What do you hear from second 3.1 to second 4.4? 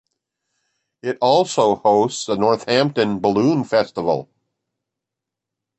Balloon Festival.